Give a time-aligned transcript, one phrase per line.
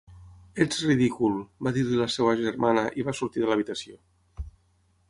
[0.63, 1.35] "Ets ridícul",
[1.67, 4.05] va dir-li la seva germana i va sortir de l'habitació.